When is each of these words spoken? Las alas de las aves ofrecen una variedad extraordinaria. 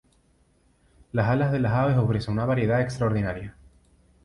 Las 1.11 1.27
alas 1.27 1.51
de 1.51 1.59
las 1.59 1.73
aves 1.73 1.95
ofrecen 1.95 2.33
una 2.33 2.45
variedad 2.45 2.81
extraordinaria. 2.81 3.55